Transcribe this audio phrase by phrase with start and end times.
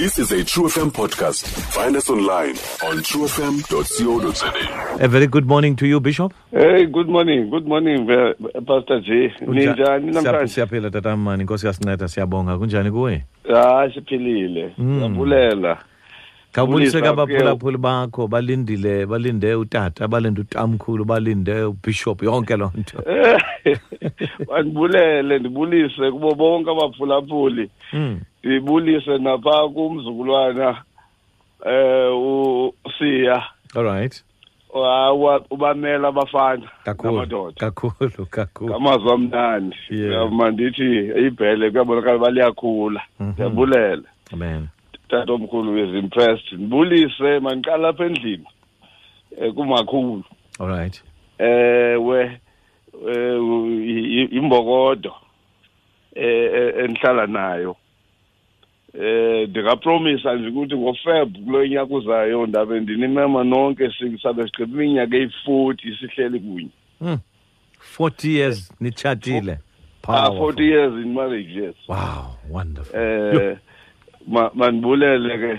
[0.00, 1.40] This is a True FM podcast.
[1.78, 2.56] Find us online
[2.88, 4.48] on truefm.co.za.
[5.00, 6.34] A very good morning to you, Bishop.
[6.50, 7.48] Hey, good morning.
[7.48, 7.98] Good morning,
[8.70, 9.10] Pastor J.
[9.46, 10.48] Ninjani namhlanje.
[10.56, 12.58] Siyaphila tatamani, inkosi yasineda siyabonga.
[12.58, 13.22] Kunjani kuwe?
[13.56, 14.66] Ah, siphilile.
[14.76, 14.98] Hmm.
[14.98, 15.68] Siyabulela.
[15.74, 15.92] Mm.
[16.54, 22.98] khawubuliswe kabaphulaphuli bakho balindile balinde utata balinde utamkhulu balinde ubishop yonke loo nto
[24.48, 28.16] bandibulele eh, ndibulise kubo bonke abaphulaphuli hmm.
[28.44, 30.68] ndibulise napha kumzukulwana
[31.66, 33.36] um usiya
[33.76, 34.14] allright
[35.50, 36.68] ubamela abafana
[37.02, 39.76] namadoda kakhulu kakhulu amazwi amnandi
[40.38, 40.86] mandithi
[41.26, 43.30] ibhele kuyabonakala baliyakhula mhm.
[43.32, 44.66] ndiyabulela amen
[45.08, 48.46] tatomkhulu is impressed ndibulise mandiqala apha endlini
[49.38, 50.24] um kumakhulu
[50.60, 51.02] all right
[51.38, 52.36] ewe eh,
[53.08, 55.14] eh, imbokodo
[56.14, 57.76] endihlala nayo
[59.00, 63.84] eh ndingapromisa nje ukuthi ngofeb kulo nyaka uzayo ndabe ndinimema nonke
[64.22, 66.68] sabe sigqiba iminyaka eyi-forty sihleli kunye
[67.00, 67.18] mm.
[67.78, 69.58] forty years nitshatile
[70.08, 73.56] ah, forty years in marriage yes wow wonderful eh,
[74.28, 75.52] mandibulele ke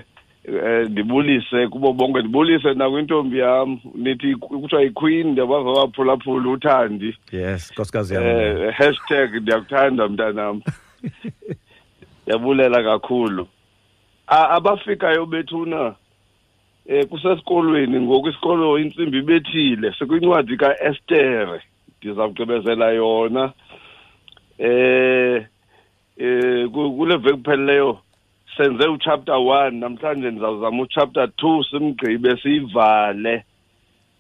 [0.45, 8.13] eh, ndibulise kubo bonke ndibulise nakwintombi yam nithi kuthiwa iqueen ndiyabava abaphulaphula uthandi yes nkosikazi
[8.13, 10.55] yam um hashtag ndiyakuthanda mntanam
[12.23, 13.47] ndiyabulela kakhulu
[14.27, 15.93] abafikayo bethuna um
[16.87, 21.61] eh, kusesikolweni ngoku isikolo intsimbi ibethile sikwincwadi kaestere
[21.97, 23.43] ndizawugqibezela yona
[24.59, 25.45] um
[26.21, 27.99] um kule veki pheleleyo
[28.57, 33.43] senze uchapter 1 namhlanje ndizawuzama uchapter 2 simgqibe siyivale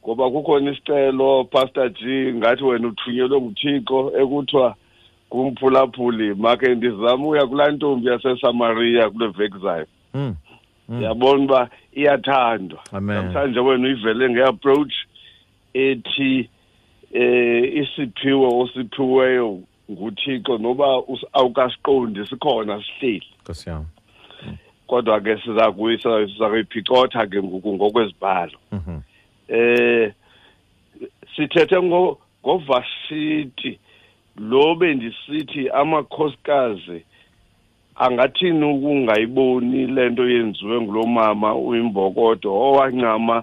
[0.03, 1.99] ngoba kukhona isicelo pastor G
[2.33, 4.75] ngathi wena uthunyelwe nguThixo ekuthiwa
[5.29, 10.35] kumphulaphuli make ndizama uya kulaa ntombi yaseSamaria kule veki zayo mm.
[10.89, 11.01] mm.
[11.03, 14.93] yabona uba iyathandwa namhlanje wena uyivele ngeapproach
[15.73, 16.49] ethi
[17.11, 19.59] eh isiphiwo osiphiweyo
[19.91, 20.85] nguThixo noba
[21.39, 23.85] awukasiqondi sikhona sihleli nkosiyami
[24.89, 28.97] kodwa ke siza kuyisa siza kuyiphicotha ke ngoku ngokwezibhalo mhm.
[29.49, 30.05] eh
[31.35, 32.01] sithethe ngo
[32.45, 33.79] govasity
[34.37, 36.99] lo bendisithi amakhosikazi
[37.95, 43.35] angathini ukungayiboni lento yenziwe ngulomama uyimbokodo owancama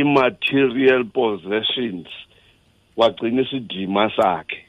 [0.00, 2.06] immaterial possessions
[2.98, 4.60] wagcina isidima sakhe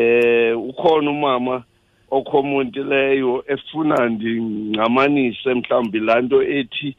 [0.00, 1.54] eh ukhona umama
[2.10, 6.96] okhomontileyo efuna ndingcamanise mhlawumbi laa nto ethi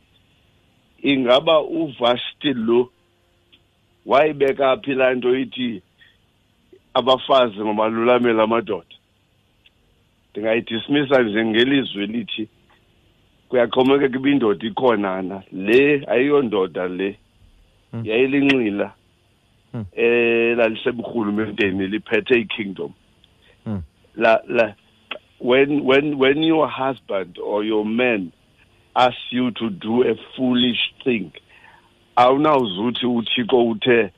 [1.11, 2.91] ingaba uvasti lo
[4.05, 5.81] wayibeka phi laa nto ithi
[6.93, 8.95] abafazi mabalulamela amadoda
[10.31, 12.43] ndingayidismisa nje ngelizwi elithi
[13.49, 17.09] kuyaxhomekeka uba indoda ikhona na le ayiyondoda le
[17.91, 18.03] hmm.
[18.05, 18.87] yayilinxila
[19.71, 19.85] hmm.
[19.95, 22.91] elaliseburhulumenteni liphethe ikingdom
[23.65, 23.81] hmm.
[24.15, 24.67] la la
[25.39, 28.33] when when when your husband or your man
[28.95, 31.31] asks you to do a foolish thing
[32.17, 34.09] awunawuzuthi uthixo uthe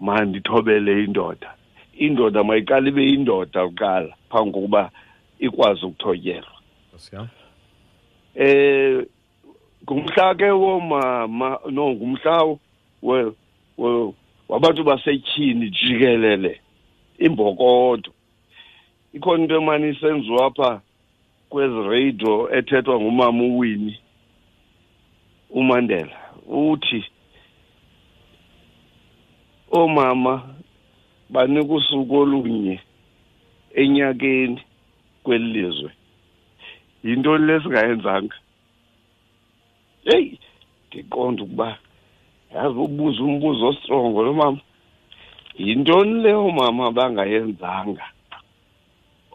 [0.00, 1.54] mandithobele indoda
[1.98, 4.90] indoda mayiqala ibe indoda kuqala phambi kokuba
[5.38, 6.54] ikwazi ukuthotyelwa
[8.36, 9.04] eh
[9.82, 12.36] ngumhla ke womama no ngumhla
[13.02, 13.32] we
[14.48, 16.60] wabantu basetyhini jikelele
[17.18, 18.10] imbokodo
[19.18, 20.70] ikhona into emane isenziwa apha
[21.48, 23.92] kwezi radio ethethwa ngumama uwini
[25.58, 26.16] umandela
[26.70, 27.00] uthi
[29.80, 30.32] omama
[31.32, 32.76] banika usuku olunye
[33.80, 34.60] enyakeni
[35.24, 35.90] kweli lizwe
[37.04, 38.36] yintoni lesingayenzanga
[40.08, 40.32] heyi
[40.86, 41.68] ndiqonda ukuba
[42.54, 44.60] yazi ubuza umbuzo ostrongo lo mama
[45.64, 48.04] yintoni leyo mama bangayenzanga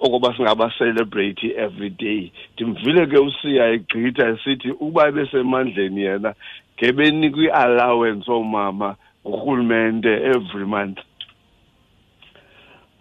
[0.03, 6.31] okuba singaba-celebrate every day ndimvile ke usiya egqitha esithi ukuba ebesemandleni yena
[6.77, 8.89] ngebenikwa i-allowance oomama
[9.27, 10.99] ngurhulumente every month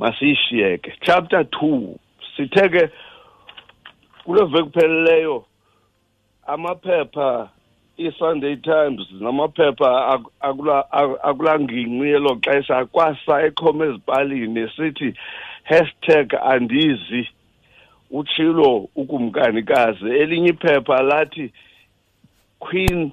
[0.01, 1.99] masiyishiyeke chapter two
[2.37, 2.85] sithe ke
[4.25, 5.45] kule veki kupheleleyo
[6.55, 7.49] amaphepha
[7.99, 9.91] i-sunday times namaphepha
[11.27, 15.15] akulangingqi yelo xesha kwasa ekhoma ezipalini esithi ak,
[15.65, 17.29] hashtag andizi
[18.11, 21.53] utshilo ukumkanikazi elinye iphepha lathi
[22.59, 23.13] queen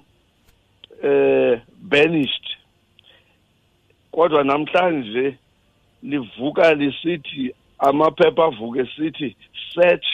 [1.04, 2.50] eh banished
[4.12, 5.36] kodwa namhlanje
[6.04, 9.36] livuka lisithi amaphepha avuke sithi
[9.76, 10.06] search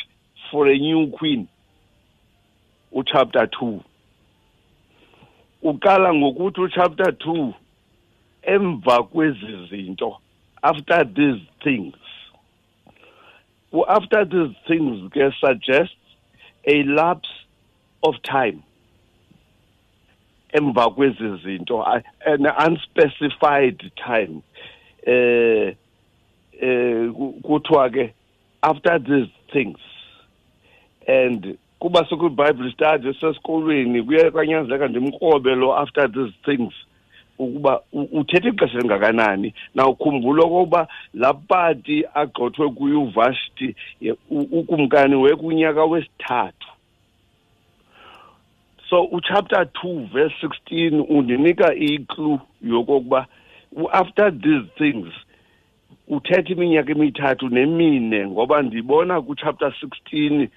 [0.51, 1.47] for a new queen
[2.91, 3.79] uchapter 2
[5.63, 7.53] uqala ngokuthi uchapter 2
[8.41, 10.17] emva kwezi zinto
[10.61, 11.95] after these things
[13.75, 15.91] well, after these things they suggest
[16.65, 17.29] a lapse
[18.03, 18.63] of time
[20.55, 22.03] embargoes into an
[22.57, 24.41] unspecified time
[25.05, 25.73] eh,
[26.61, 28.11] eh
[28.63, 29.77] after these things
[31.07, 31.43] and
[31.81, 36.73] kuba sekwi-bible study sesikolweni kuye kwanyanzeleka ndimkrobe lo after these things
[37.39, 43.67] ukuba uthethe ixesha elingakanani nawukhumbula okokuba laa pati agxothwe kwiyunivasithi
[44.31, 46.69] ukumkani wekunyaka wesithathu
[48.89, 53.27] so uchapter two verse sixteen undinika iklu yokokuba
[53.91, 55.07] after these things
[56.07, 60.49] uthetha iminyaka emithathu nemine ngoba ndibona kuchapter sixteen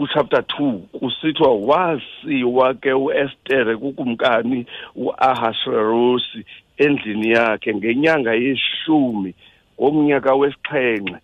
[0.00, 4.66] kuchapter 2 kusithiwa wasiwa ke uEstere kukumkani
[4.96, 6.44] uAhasuerusi
[6.78, 9.34] endlini yakhe ngenyanga yeshumi
[9.80, 11.16] ngomnyaka wesixhenxe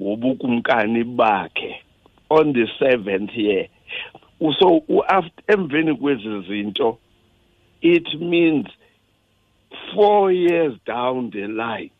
[0.00, 1.72] wobukumkani bakhe
[2.30, 3.66] on the 7th year
[4.58, 4.82] so
[5.48, 6.98] emveni kwezi zinto
[7.80, 8.66] it means
[9.96, 11.90] 4 years down the line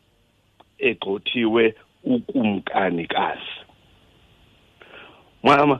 [0.77, 3.53] egxothiwe ukumkanikazi
[5.43, 5.79] mama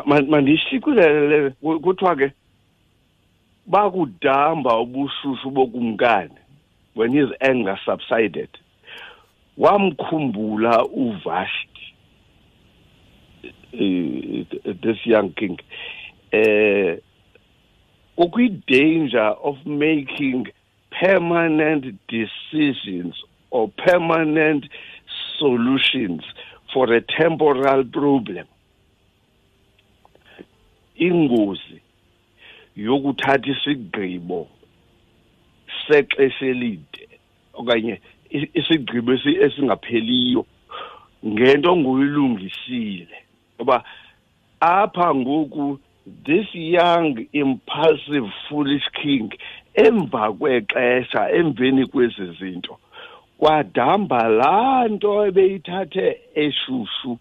[0.00, 2.32] mandishicilele kuthiwa ke
[3.66, 6.34] bakudamba ubushushu bokumkani
[6.94, 8.48] when his anger subsided
[9.58, 11.94] wamkhumbula uvashti
[14.82, 15.58] this young king
[16.32, 16.98] eh
[18.16, 20.46] ukwi-danger of making
[21.00, 23.14] permanent decisions
[23.50, 24.64] or permanent
[25.38, 26.22] solutions
[26.72, 28.46] for a temporal problem
[31.08, 31.76] ingozi
[32.86, 34.40] yokuthatha isigqibo
[35.86, 37.02] sexesha elide
[37.58, 37.94] okanye
[38.58, 39.10] isigqibo
[39.44, 40.42] esingapheliyo
[41.32, 43.18] ngento nguyilungisile
[43.56, 43.76] ngoba
[44.78, 45.64] apha ngoku
[46.26, 47.12] this young
[47.42, 49.28] impulsive foolish king
[49.84, 52.74] emva kwexesha emveni kwezi zinto
[53.40, 56.04] kwadamba laa nto ebeyithathe
[56.44, 57.12] eshushu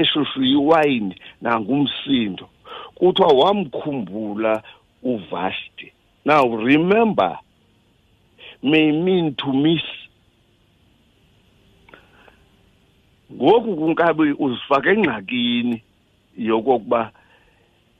[0.00, 2.48] eshushwe iwayini nangumsindo
[2.94, 4.62] kuthiwa wamkhumbula
[5.02, 5.92] uvasti
[6.24, 7.38] now remember
[8.62, 9.82] may mean to miss
[13.36, 15.76] ngoku kunkabi uzifaka engxakini
[16.46, 17.02] yokokuba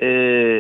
[0.09, 0.59] eh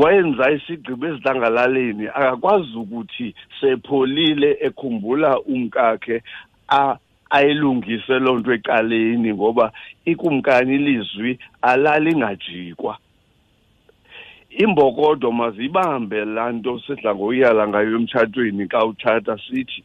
[0.00, 3.28] wayenza isigqibo ezilangalaleni akakwazi ukuthi
[3.60, 6.16] sepholile ekhumbula umkakhe
[6.68, 6.82] a
[7.30, 9.72] ayilungise loo nto ecaleni ngoba
[10.04, 12.98] ikumkani ilizwi alali ngajikwa
[14.50, 19.82] imbokodo mazibambe laa nto sidla ngoyala ngayo emtshatweni xa utshata sithi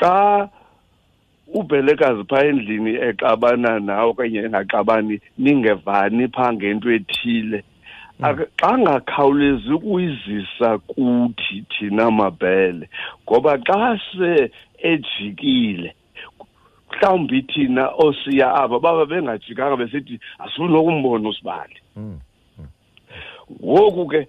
[0.00, 0.16] xa
[1.58, 7.58] ubhelekazi phaa endlini exabana nawe okanye engaxabani ningevani phaa ngento ethile
[8.20, 8.80] xa mm.
[8.82, 12.86] ngakhawulezi ukuyizisa kuthi thina mabhele
[13.26, 14.30] ngoba xa se
[14.92, 15.90] ejikile
[16.90, 20.14] mhlawumbi thina osiya aba baba bengajikanga besithi
[20.44, 22.18] asinokumbona usibali mm.
[23.64, 24.20] ngoku ke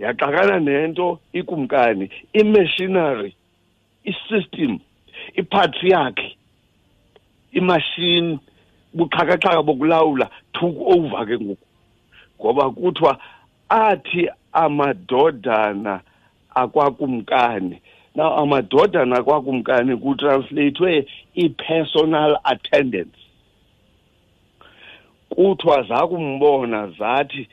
[0.00, 2.06] yaxakana nento ikumkani
[2.40, 3.30] imachinery
[4.10, 4.72] isystem
[5.38, 6.30] ipatriarchy
[7.58, 8.38] imashini
[8.96, 10.26] buxhakaxhaka bokulawula
[10.58, 11.66] took over ke ngoku
[12.40, 13.16] ngoba kuthiwa
[13.68, 16.00] athi amadodana
[16.60, 17.80] akwakumkani
[18.16, 21.06] now amadodana akwakumkani kutransleyithwe
[21.44, 23.18] i-personal attendance
[25.32, 27.48] kuthiwa zakumbona zathi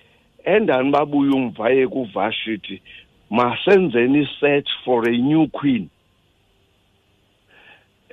[0.54, 2.82] endani babuye umva yekuvashithi
[3.30, 5.86] masenzeni i-search for a new queen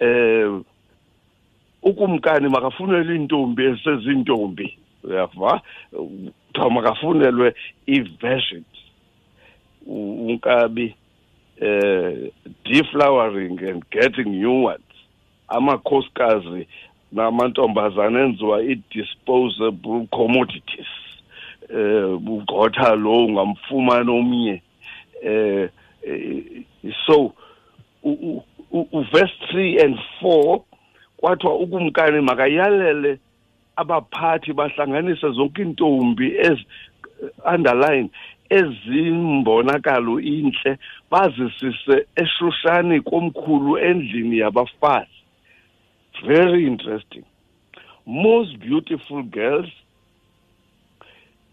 [0.01, 0.65] um
[1.89, 4.67] ukumkani makafunelwe iintombi eseziintombi
[5.05, 5.61] uyava
[6.55, 7.55] thoma kafundelwe
[7.87, 8.65] i-version
[9.87, 10.95] unkabi
[11.61, 12.31] eh
[12.65, 14.81] deflowering and getting new ones
[15.49, 16.69] amakhosikazi
[17.13, 20.89] namantombazana enziwa i-disposable commodities
[21.79, 24.63] eh ugqotha lo ungamfumana omnye
[25.23, 25.69] eh
[27.07, 27.33] so
[28.03, 30.61] u verse 3 and 4
[31.17, 33.19] kwathiwa ukumkani makayalele
[33.77, 38.11] abaphathi bahlanganisa zonke intombi ez eh, underline
[38.51, 40.79] ezimbonakalo inhle
[41.11, 45.11] bazisise eshushani komkhulu endlini yabafazi
[46.27, 47.25] very interesting
[48.07, 49.71] most beautiful girls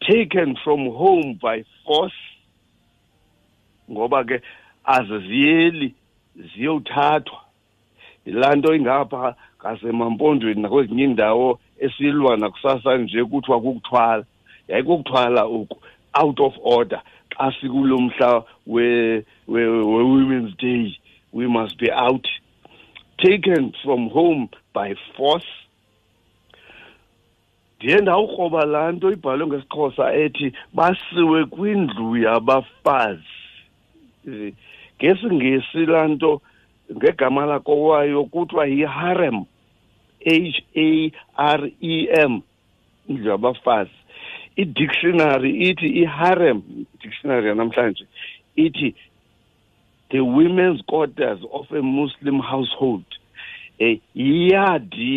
[0.07, 2.23] taken from home by force
[3.91, 4.41] ngoba ke
[4.83, 5.93] aziziyeli
[6.35, 7.41] ziyothathwa
[8.25, 14.25] yilaa nto ingapha ngasemampondweni nakwezinye iindawo esilwa nakusasa nje kuthiwa kukuthwala
[14.67, 15.77] yayikukuthwala oku
[16.13, 17.01] out of order
[17.33, 20.97] xa sikulomhla we-women's day
[21.33, 22.27] we must be out
[23.17, 25.49] taken from home by force
[27.79, 30.47] ndiye ndawukroba laa nto ibhalwe ngesixhosa ethi
[30.77, 33.23] basiwe kwindlu yabafazi
[34.97, 36.41] ngesingesi laa nto
[36.95, 39.43] ngegama lako wayo kuthiwa yiharem
[40.25, 42.41] H A R E M
[43.11, 43.91] ngabafazi
[44.55, 46.57] i-dictionary ithi i-harem
[47.01, 48.03] dictionary yanamhlanje
[48.65, 48.95] ithi
[50.11, 53.03] the women's quarters of a muslim household
[53.83, 55.15] um yiyadi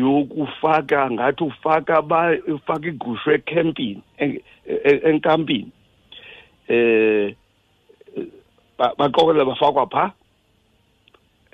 [0.00, 1.94] yokufaka ngathi ufaka
[2.56, 4.00] ufaka igusho ekhempini
[5.10, 5.70] enkampini
[6.68, 7.36] um e,
[8.98, 10.08] baqokelela bafakwa phaa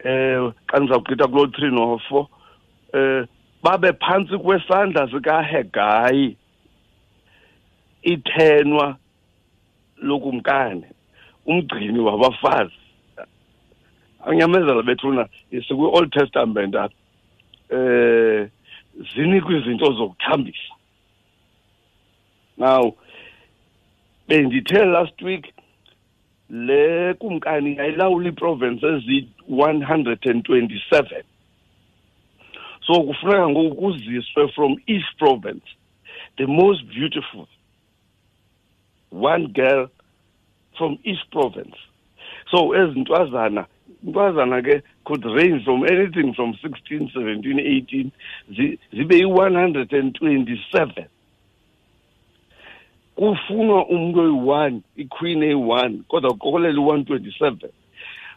[0.04, 2.26] um e, xa ndizawugqitha kulo three no-four
[2.94, 3.24] eh
[3.62, 6.36] babe phansi kwesandla sikaHegai
[8.02, 8.96] ithenwa
[9.96, 10.86] lokumkane
[11.46, 12.78] umgcini wabafazi
[14.26, 16.94] angiyamezela bethuna isikwi-old testament apha
[17.78, 18.40] eh
[19.14, 20.72] zinikwe izinto zokuthambisa
[22.56, 22.96] now
[24.28, 25.44] bendithe last week
[26.50, 31.24] le kumkani yayilawula iprovince eziyi-one hundred and twenty-seven
[32.86, 35.64] so kufuneka ngoku kuziswe from each province
[36.36, 37.48] the most beautiful
[39.10, 39.88] one girl
[40.78, 41.76] from each province
[42.50, 43.66] so ezintwazana
[44.06, 48.10] intwazana ke could range from anything from 16 17
[48.50, 51.04] 18 zibe yi-127
[53.14, 57.70] kufunwa umntu oyi-one iqueen eyi-one kodwa kuqokelela i-one twenty-seven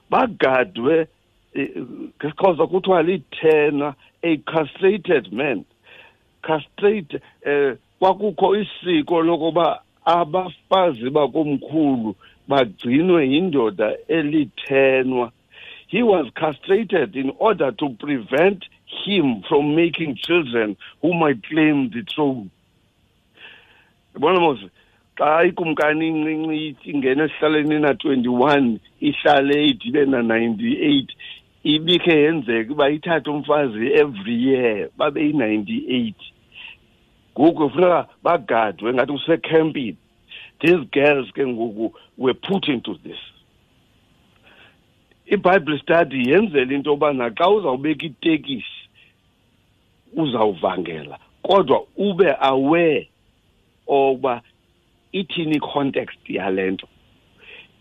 [0.09, 1.07] bagadwe
[1.55, 5.65] ngesixhosa kuthiwa lithena a castrated man
[6.43, 12.15] castrate um kwakukho isiko lokuba abafazi bakomkhulu
[12.49, 15.31] bagcinwe yindoda elithenwa
[15.87, 18.65] he was castrated in order to prevent
[19.05, 22.47] him from making children who might claim the throne
[24.13, 24.65] yabona mose
[25.19, 31.11] xa ikumkani incinci ingena esihlaleni na-twenty one ihlale idibena ninety eight
[31.73, 36.21] ibikhe yenzeka uba ithathe umfazi every year babe yi-ninety-eight
[37.37, 39.97] ngoku funeka bagadwe ngathi usecampini
[40.61, 41.85] these girls ke ngoku
[42.21, 43.21] were put into this
[45.33, 48.79] ibhayibhile study yenzela into yobana xa uzawubeka itekisi
[50.21, 51.17] uzawuvangela
[51.47, 53.09] kodwa ube aware
[53.87, 54.41] oba
[55.11, 56.87] ithini i-context yale nto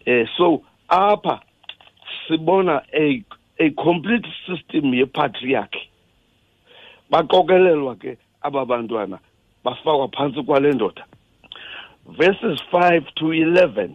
[0.07, 1.37] um so apha
[2.29, 3.05] sibona a
[3.58, 5.90] a complete system yepatriarchy
[7.11, 9.18] baqokelelwa ke aba bantwana
[9.64, 11.04] bafakwa phantsi kwale ndoda
[12.18, 13.90] verses 5 to 11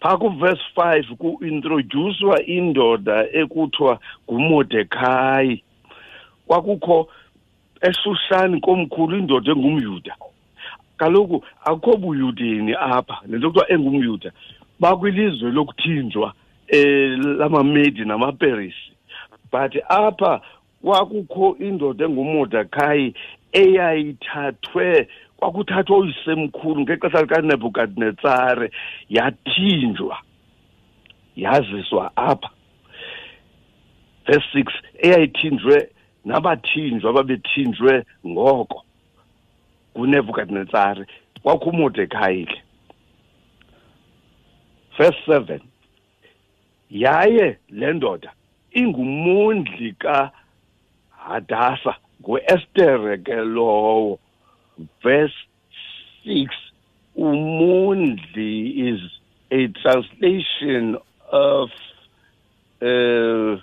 [0.00, 4.00] phaa kuverse 5 kuintrodyuswa indoda ekuthiwa
[4.32, 5.62] ngumodekhayi
[6.46, 7.08] kwakukho
[7.80, 10.16] eshushani komkhulu indoda engumyuda
[10.96, 14.32] kaloku akukho buyudeni apha le nto kuthiwa engumyuda
[14.80, 16.32] bakwilizwe lokuthinjwa
[16.68, 18.92] eh lamamedi namaperisi
[19.52, 20.40] but apha
[20.82, 23.14] kwakukho indoda engumodekhayi
[23.52, 28.70] eyayithathwe kwakuthathwa uyisemkhulu ngexesha likanebukadinetsare
[29.08, 30.18] yathinjwa
[31.36, 32.50] yaziswa apha
[34.26, 35.88] verse 6 eyayithinjwe
[36.24, 38.82] nabathinjwa ababethinjwe ngoko
[39.94, 41.06] kunebukadinetsare
[41.42, 42.62] kwakho umodekhayi ke
[44.98, 45.60] verse 7
[46.90, 48.32] yaye le ndoda
[48.70, 50.32] hadasa
[51.10, 54.18] kahadasa nguestere ke lowo
[55.02, 55.36] verse
[56.24, 56.48] 6
[57.16, 59.00] umondli is
[59.50, 60.96] a translation
[61.32, 61.70] of
[62.82, 63.56] uh,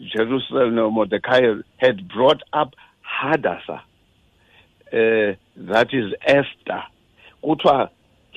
[0.00, 1.42] Jerusalem Mordecai
[1.76, 3.80] had brought up hadasa.
[4.92, 6.84] uh, that is Esther,
[7.44, 7.90] kuthiwa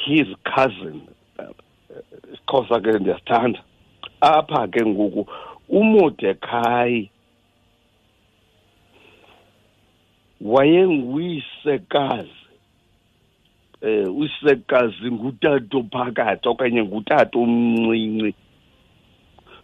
[0.05, 1.07] his cousin
[2.36, 3.62] sikhosa ke ndiyasithanda
[4.22, 5.22] apha ke ngoku
[5.70, 7.10] uModekhayi
[10.41, 12.29] wayenguyisekazi
[13.82, 18.32] eh usekazi ngutato phakathi okanye ngutato omncinci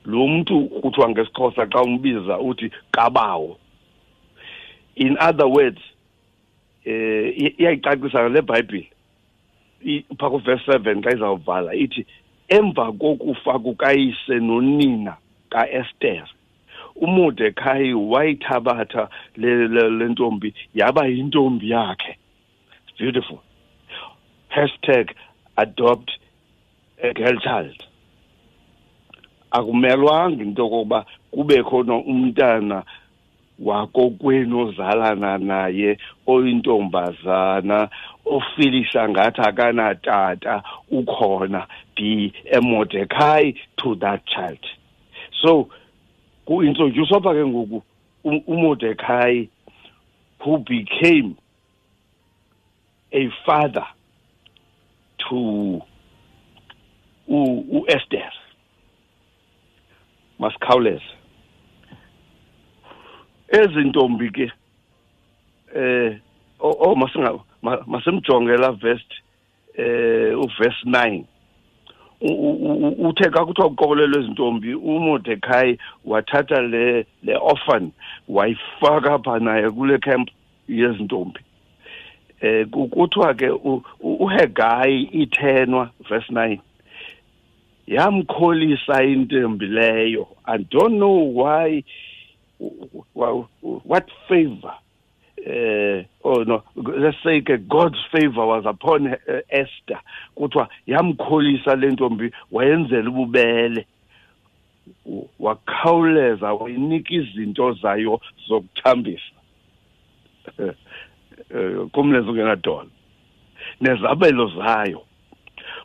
[0.09, 3.51] lo mntu kuthiwa ngesixhosa xa umbiza uthi kabawo
[5.03, 5.81] in other words
[6.85, 8.92] eh iyayicacisa le bhayibhile
[10.19, 12.01] pha kuverse 7 xa izawuvala ithi
[12.57, 15.13] emva kokufa kukayise nonina
[15.53, 16.25] kaEsther
[17.05, 19.03] uMordekhai wayithabatha
[19.97, 20.49] lentombi
[20.79, 22.13] yaba yintombi yakhe
[22.99, 23.39] beautiful
[24.55, 25.11] hashtag
[25.63, 26.09] adopt
[27.03, 27.77] a girl child
[29.55, 30.99] akumelwanga into yokokuba
[31.33, 31.77] kubekho
[32.11, 32.83] umntana
[33.65, 37.89] wakokwenu ozalana naye oyintombazana
[38.25, 44.59] ofilisha ngathi akanatata ukhona be a mordecai to that child
[45.41, 45.69] so
[46.45, 47.83] kuintroduce apha ke ngoku
[48.47, 49.47] umordecai
[50.45, 51.35] who became
[53.11, 53.87] a father
[55.17, 55.79] to
[57.27, 58.31] uesther
[60.39, 61.15] masikhawuleze
[63.49, 64.49] ezintombi ke
[65.75, 66.17] eh
[66.59, 67.39] oh masinga
[67.87, 69.21] masimjonge la vest
[69.77, 71.23] eh uverse 9
[72.21, 77.91] uthe kakuthiwa kuqokolelwe izintombi uMordekhai wathatha le le orphan
[78.27, 80.29] wayifaka phanaye kule camp
[80.67, 81.39] yezintombi
[82.41, 83.49] eh kuthiwa ke
[83.99, 86.57] uHegai ithenwa verse 9
[87.87, 91.83] yamkholisa intombi leyo i don't know why
[93.13, 94.73] what favor
[95.45, 99.17] eh oh no let's say ke God's favor was upon uh,
[99.49, 99.99] Esther
[100.37, 103.87] kuthiwa yamkholisa lentombi wayenzela ububele
[105.39, 109.23] wakhawuleza wayinika izinto zayo zokuthambisa
[110.59, 110.75] eh,
[111.91, 112.87] kumlenze ungenadola
[113.81, 115.01] nezabelo zayo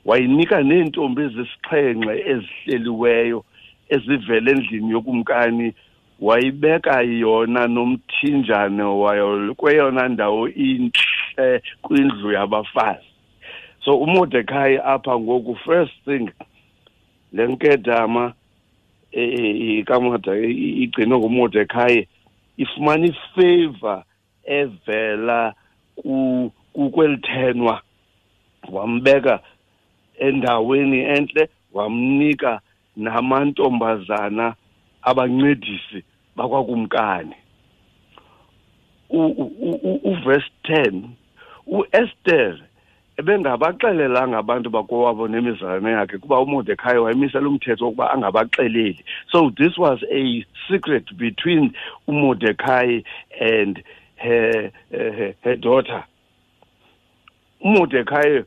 [0.04, 3.44] wayinika neentombi ezisixhenxe ezihleliweyo
[3.88, 5.75] ezivela endlini yokumkani
[6.20, 13.04] wayibeka yona nomthinjane wayo kweyona ndawo intle kwindlu yabafazi
[13.85, 16.31] so uMordekhai apha ngoku first thing
[17.33, 18.35] le nkedama
[19.12, 21.98] ikamada e, e, e, igcinwe nguMordekhai
[22.57, 24.02] ifumana ifavor
[24.44, 25.54] evela
[26.92, 27.83] kwelithenwa
[28.72, 29.40] wambeka
[30.18, 32.61] endaweni entle wamnika
[32.96, 34.54] namantombazana
[35.02, 36.02] abancedisi
[36.37, 37.34] bakwakumkani
[39.11, 41.08] uverse 10
[41.76, 42.52] uEsther
[43.20, 50.44] ebengabaxelelanga abantu bakowabo nemizalwane yakhe kuba uMordekhai wayemisela umthetho wokuba angabaxeleli so this was a
[50.68, 51.72] secret between
[52.08, 53.02] uMordekhai
[53.40, 53.82] and
[54.16, 56.04] her, her, her daughter
[57.64, 58.44] uMordekhai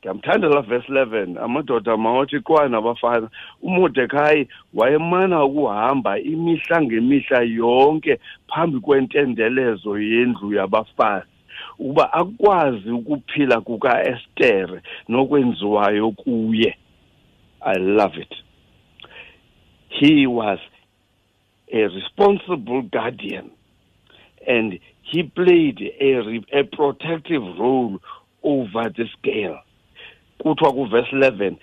[0.00, 3.28] ndiyamthanda la verse 11 amadoda mawathi kwanabafana
[3.62, 11.26] umordekhayi wayemana ukuhamba imihla ngemihla yonke phambi kwentendelezo yendlu yabafazi
[11.78, 16.76] ukuba akwazi ukuphila kukaestere nokwenziwayo kuye
[17.60, 18.34] i love it
[19.88, 20.58] he was
[21.72, 23.50] a responsible guardian
[24.48, 26.10] and he played a,
[26.60, 27.98] a protective role
[28.42, 29.58] over the scale
[30.42, 31.54] kuthiwa kuverse 11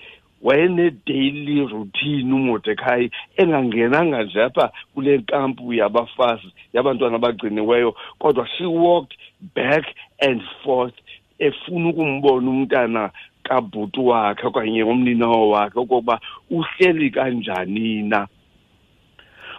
[0.41, 9.17] wayenedaily routine uMordekhai engangenanga nje apha kule nkampu yabafazi yabantwana abagciniweyo kodwa she walked
[9.55, 9.85] back
[10.19, 10.93] and forth
[11.39, 13.11] efuna ukumbona umntana
[13.43, 18.27] kabhuti wakhe okanye umninawo wakhe okokuba uhleli kanjani na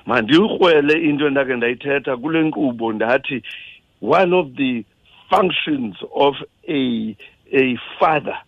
[0.07, 3.43] mandirhwele into endakhe ndayithetha kule nkqubo ndathi
[4.03, 4.85] one of the
[5.31, 6.35] functions of
[6.69, 6.83] a
[7.53, 7.65] a
[7.99, 8.39] father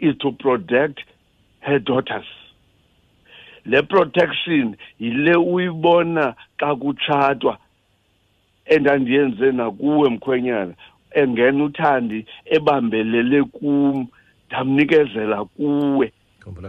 [0.00, 1.00] is to protect
[1.60, 2.26] her daughters
[3.66, 7.58] le protection yile uyibona xa kutshatwa
[8.66, 10.74] endandiyenze nakuwe mkhwenyana
[11.20, 14.06] engena uthandi ebambelele kum
[14.46, 16.12] ndamnikezela kuwe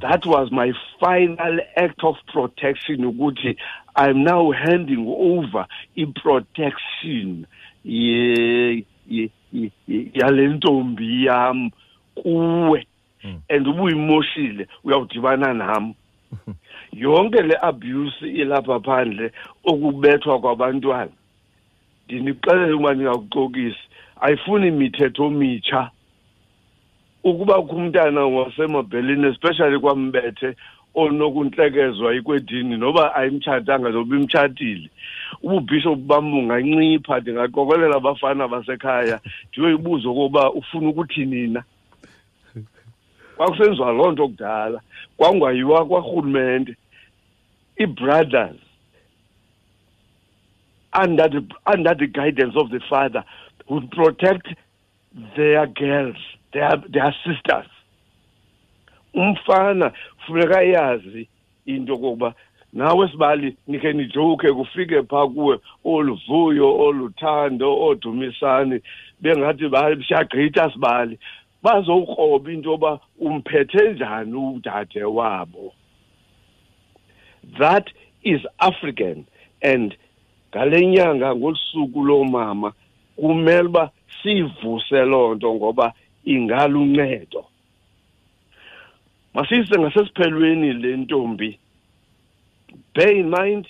[0.02, 3.58] that was my final act of protection ukuthi
[4.06, 5.66] i'm now handing over
[5.96, 7.46] i-protection
[10.22, 11.70] yale ntombi yam
[12.16, 12.86] kuwe
[13.24, 13.40] Mm.
[13.50, 15.96] and ubuyimoshile uyawudibana nami
[16.92, 19.28] yonke le abuse ilapha phandle
[19.70, 21.12] okubethwa kwabantwana
[22.10, 23.78] ndinixelele ukuba ndingakuxokisi
[24.24, 25.82] ayifuni mithetho mitsha
[27.30, 30.50] ukuba kho umntana wasemabhelini especially kwambethe
[31.02, 34.88] onokuntlekezwa ikwedini noba ayimtshatanga noba imtshatile
[35.46, 39.16] ububhishophu bam ungancipha ndingaqokelela abafana basekhaya
[39.50, 41.62] ndiyoyibuza okoba ufuna ukuthini na
[43.42, 44.78] kwakusenziwa loo nto kudala
[45.18, 46.74] kwakungayiwa kwarhulumente
[47.82, 48.60] ii-brothers
[51.04, 51.38] under the,
[51.74, 53.24] under the guidance of the father
[53.70, 54.48] would protect
[55.36, 56.18] their girls
[56.52, 57.68] their, their sisters
[59.14, 61.28] umfana kufuneka iyazi
[61.66, 62.34] into kokuba
[62.74, 68.82] nawe sibali nikhe nijoke kufike phaa kuwe oluvuyo oluthando oodumisani
[69.22, 69.66] bengathi
[70.08, 71.20] siyagqitha sibali
[71.64, 75.74] bazowukroba into yoba umphethe njani udade wabo
[77.60, 77.88] that
[78.24, 79.26] is african
[79.62, 79.96] and
[80.52, 82.74] ngale nyanga ngolusuku loomama
[83.16, 83.92] kumele uba
[84.24, 85.94] siyivuse loo nto ngoba
[86.26, 87.46] ingaluncedo
[89.34, 91.60] masiyise ngasesiphelweni le ntombi
[92.96, 93.68] bear in mind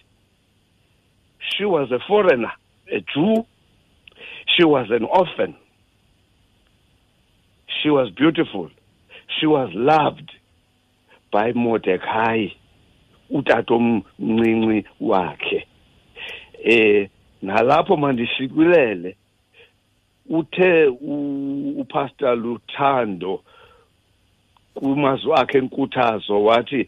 [1.40, 2.54] she was a foreigner
[2.88, 3.46] a jew
[4.46, 5.54] she was an orphan
[7.82, 8.70] She was beautiful.
[9.40, 10.32] She was loved
[11.32, 12.48] by Mordecai
[13.32, 15.64] utatomncinci wakhe.
[16.64, 17.08] Eh
[17.42, 19.16] nalapho mandishikilele
[20.30, 20.92] uthe
[21.80, 23.44] upastor Luthando
[24.76, 26.88] kumazwi akhe enkuthazo wathi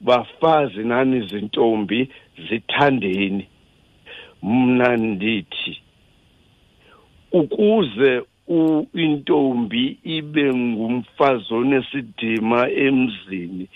[0.00, 2.08] bafazi nani zintombi
[2.48, 3.48] zithandeni
[4.42, 5.82] mna ndithi
[7.32, 13.68] ukuze intombi ibe ngumfazi onesidima emzini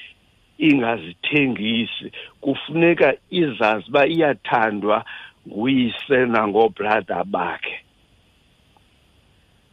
[0.59, 2.07] ingazithengisi
[2.41, 5.05] kufuneka izazi uba iyathandwa
[5.49, 7.79] nguyise nangobrada bakhe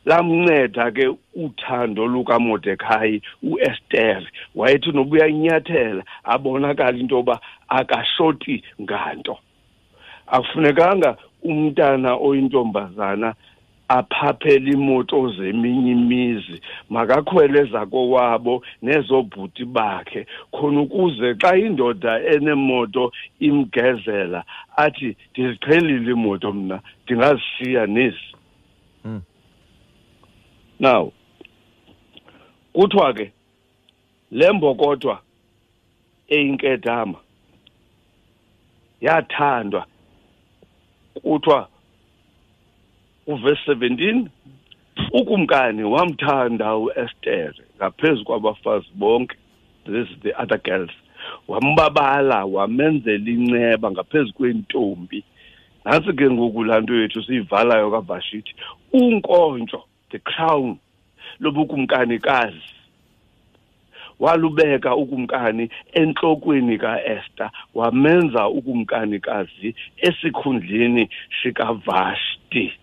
[0.05, 4.21] lamnceda ke uthando lukamordekhayi uester
[4.55, 9.37] wayethi noba uyanyathela abonakala into yoba akashoti nganto
[10.27, 11.17] akufunekanga
[11.49, 13.29] umntana oyintombazana
[13.89, 16.55] aphaphele imoto zeminye imizi
[16.93, 20.21] makakhwele zakowabo nezobhuti bakhe
[20.53, 23.03] khona ukuze xa indoda enemoto
[23.47, 24.39] imgezela
[24.83, 28.29] athi ndiziqhelile imoto mna ndingazishiya nesi
[29.05, 29.21] mm.
[30.79, 31.03] now
[32.75, 33.27] kuthiwa ke
[34.37, 35.15] le mbokothwa
[36.35, 37.19] eyinkedama
[39.05, 39.81] yathandwa
[41.25, 41.61] kuthiwa
[43.29, 44.25] uverse 17
[45.21, 49.37] ukumkani wamthanda uEstere ngaphezulu kwabafazi bonke
[49.85, 50.91] this is the other girls
[51.47, 55.19] wambabala wamenzela inceba ngaphezulu kwentombi
[55.85, 58.53] nantsi ke ngoku laa nto yethu siyivalayo kavashithi
[58.97, 60.77] unkontsho the crown
[61.39, 62.73] lobukumkanikazi
[64.19, 69.69] walubeka ukumkani entlokweni kaester wamenza ukumkanikazi
[70.07, 71.09] esikhundleni
[71.43, 72.73] sikavashti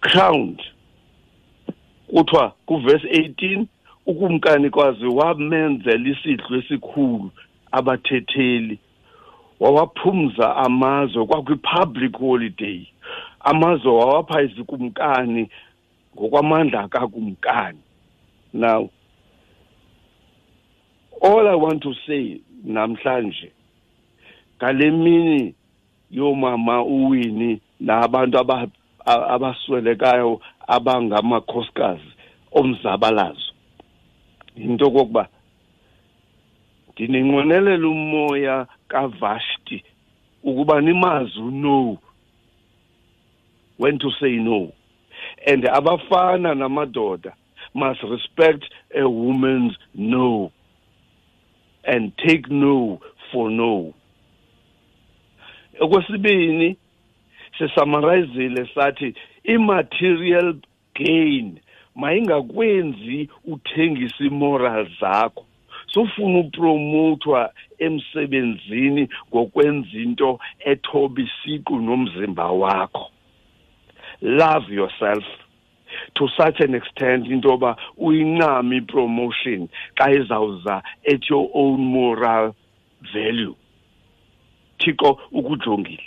[0.00, 0.60] crowned
[2.12, 3.66] kuthiwa kuverse 18
[4.06, 7.30] ukumkani kwazi wamenzela isidlo esikhulu
[7.72, 8.78] abathetheli
[9.60, 12.86] wawaphumza amazwe kwakwi-public holiday
[13.40, 15.48] amazwe wawapha izikumkani
[16.16, 17.78] ngokwamandla kakumkani
[18.54, 18.90] now
[21.22, 23.52] all i want to say namhlanje
[24.56, 25.54] ngale mini
[26.10, 28.38] yoomama uwini nabantu
[29.08, 32.08] abaswelekayo abangamakhosikazi
[32.58, 33.52] omzabalazo
[34.56, 35.22] into kokuba
[36.92, 39.78] ndinenqwenelela umoya kavashti
[40.48, 41.98] ukuba nimazi uno
[43.78, 44.72] when to say no
[45.46, 47.32] and abafana namadoda
[47.74, 50.50] must respect a woman's no
[51.84, 53.00] and take no
[53.32, 53.92] for no
[55.80, 56.76] okwesibini
[57.58, 59.14] sisamarizile sathi
[59.54, 60.48] i-material
[60.94, 61.60] gain
[62.00, 63.18] mayingakwenzi
[63.54, 65.44] uthengisa imoral zakho
[65.92, 67.40] sofuna upromothwa
[67.86, 70.28] emsebenzini ngokwenza into
[70.70, 73.06] ethoba isiqu nomzimba wakho
[74.20, 75.24] love yourself
[76.16, 77.70] to such an extent into yoba
[78.06, 79.62] uyincame ipromotion
[79.96, 80.74] xa izawuza
[81.12, 82.46] at your own moral
[83.14, 83.54] value
[84.78, 86.06] thixo ukujongile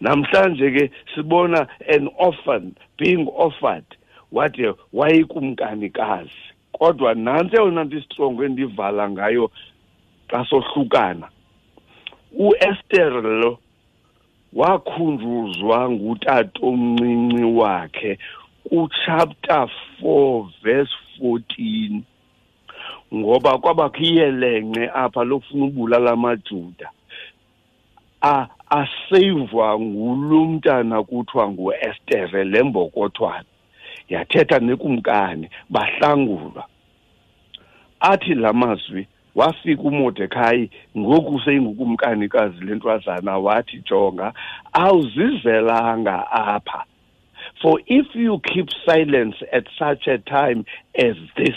[0.00, 3.84] namhlanje ke sibona an orphan being offered
[4.30, 4.54] what
[4.96, 6.42] wayekumkanikazi
[6.76, 9.44] kodwa nantsi eyona nto istrongo endivala ngayo
[10.30, 11.26] xa sohlukana
[12.46, 13.50] uester lo
[14.60, 18.12] wakhunjuzwa ngutatomncinci wakhe
[18.68, 19.68] kuchapter
[20.02, 20.92] 4 verse
[21.22, 22.00] 14
[23.18, 26.88] ngoba kwabakho iyelenge apha lofuna ubulala amajuda
[28.80, 33.44] aseyivwa ngulumntana kuthiwa nguestere lembokothwana
[34.08, 36.64] yathetha nekumkani bahlangulwa
[38.00, 44.32] athi la mazwi wafika umodekhayi ngoku seyingukumkanikazi lentwazana wathi jonga
[44.72, 46.84] awuzizelanga apha
[47.62, 50.64] for if you keep silence at such a time
[51.10, 51.56] as this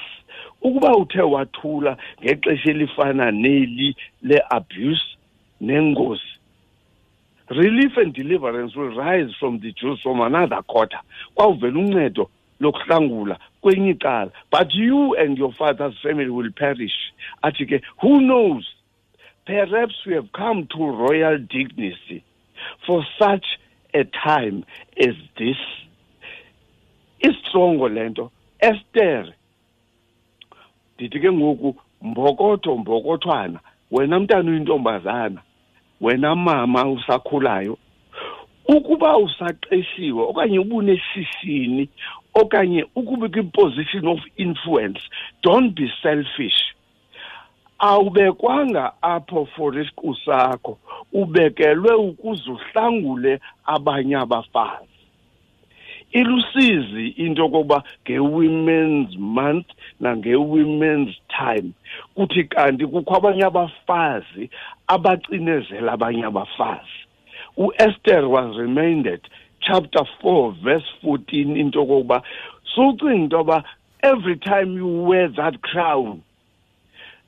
[0.61, 5.03] ukuba uthe wathula ngexesha elifana neli le-abuse
[5.61, 6.34] nengozi
[7.49, 10.97] relief and deliverance will rise from the Jews from another quarter
[11.37, 12.29] kwawuvela uncedo
[12.59, 16.93] lokuhlangula kwenye icala but you and your father's family will perish
[17.43, 18.65] athi ke who knows
[19.45, 22.23] perhaps we have come to royal dignity
[22.87, 23.45] for such
[23.93, 24.63] a time
[24.99, 25.57] as this
[27.19, 29.33] istrongo lento Esther
[30.95, 33.59] ndithi ke ngoku mbokotho mbokothwana
[33.91, 35.41] wena mntana uyintombazana
[36.01, 37.77] wena mama usakhulayo
[38.75, 41.83] ukuba usaqeshiwe okanye ubuneshishini
[42.41, 44.99] okanye ukube kwiposition of influence
[45.43, 46.59] don't be selfish
[47.79, 50.77] awubekwanga apho for isiqu sakho
[51.13, 54.94] ubekelwe ukuze uhlangule abanye abafazi
[56.15, 59.67] ilusizi into yokuba nge-women's month
[60.01, 61.67] nange-women's time
[62.15, 64.43] kuthi kanti kukho abanye abafazi
[64.87, 66.99] abacinezela abanye abafazi
[67.57, 69.19] uEsther was reminded
[69.59, 72.21] chapter 4 verse 14 into yokuba
[72.75, 73.63] sucinga into yoba
[74.03, 76.21] every time you wear that crown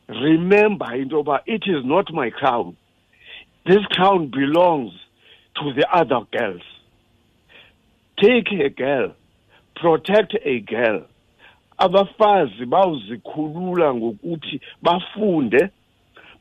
[0.08, 2.73] remember into yoba it is not my crown
[3.65, 4.93] this crown belongs
[5.56, 6.63] to the other girls
[8.19, 9.15] take a girl
[9.75, 11.06] protect a girl
[11.80, 15.69] abafazi bawuzikhulula ngokuthi bafunde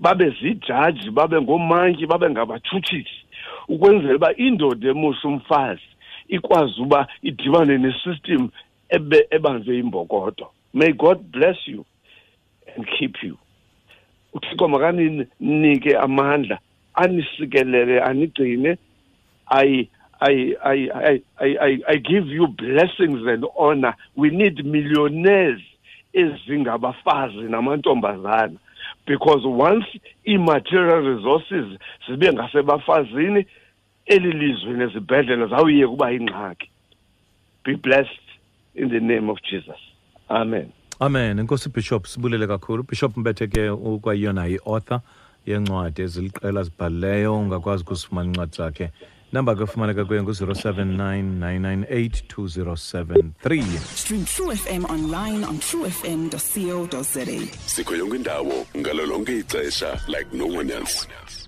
[0.00, 3.18] babe zijaji babe ngomantyi babe ngabathutshisi
[3.68, 5.80] ukwenzela uba indoda emosha umfazi
[6.36, 8.48] ikwazi uba idibane nesystem
[9.34, 11.84] ebanjwe imbokodo may god bless you
[12.76, 13.36] and keep you
[14.34, 16.58] uthixo makaninike amandla
[16.94, 18.76] anisikelele anigcine
[20.20, 20.72] I, I,
[21.38, 23.94] I, I, I give you blessings and honor.
[24.14, 25.60] We need millionaires
[26.14, 28.56] ezingabafazi namantombazana
[29.06, 29.84] because once
[30.24, 33.46] immaterial resources zibe ngasebafazini
[34.06, 36.70] eli lizwe nezibhedlela zawuye kuba ingxaki
[37.64, 38.26] be blessed
[38.74, 39.78] in the name of jesus
[40.28, 40.68] amen
[41.00, 45.00] amen inkosi bishop sibulele kakhulu bishop mbethe ke ukwayiyona yi-author
[45.46, 48.90] yencwadi eziliqela zibhalileyo ungakwazi ukusifumana incwadi zakhe
[49.32, 52.76] namba kuyofumaneka kuye ngu-079
[53.94, 56.38] stream true fm online on truefm co
[57.02, 57.26] za
[57.66, 61.45] sikho yonke indawo ngalo lonke ixesha like no one else